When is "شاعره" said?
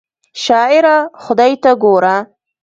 0.43-0.97